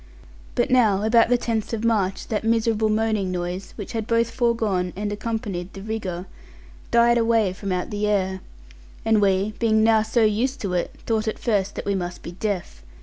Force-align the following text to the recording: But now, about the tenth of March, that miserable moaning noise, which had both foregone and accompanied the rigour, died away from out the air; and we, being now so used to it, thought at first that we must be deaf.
But 0.55 0.71
now, 0.71 1.03
about 1.03 1.29
the 1.29 1.37
tenth 1.37 1.73
of 1.73 1.83
March, 1.83 2.27
that 2.29 2.43
miserable 2.43 2.89
moaning 2.89 3.29
noise, 3.29 3.73
which 3.75 3.91
had 3.91 4.07
both 4.07 4.31
foregone 4.31 4.93
and 4.95 5.11
accompanied 5.13 5.73
the 5.73 5.83
rigour, 5.83 6.25
died 6.89 7.19
away 7.19 7.53
from 7.53 7.71
out 7.71 7.91
the 7.91 8.07
air; 8.07 8.39
and 9.05 9.21
we, 9.21 9.53
being 9.59 9.83
now 9.83 10.01
so 10.01 10.23
used 10.23 10.59
to 10.61 10.73
it, 10.73 10.95
thought 11.05 11.27
at 11.27 11.37
first 11.37 11.75
that 11.75 11.85
we 11.85 11.93
must 11.93 12.23
be 12.23 12.31
deaf. 12.31 12.81